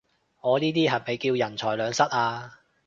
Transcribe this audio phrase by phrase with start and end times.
[0.41, 2.57] 我呢啲係咪叫人財兩失啊？